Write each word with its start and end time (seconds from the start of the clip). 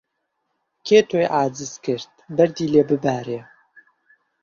کێ 0.85 0.99
تۆی 1.09 1.25
عاجز 1.35 1.73
کرد 1.85 2.11
بەردی 2.35 2.67
لێ 2.73 2.83
ببارێ 2.89 3.39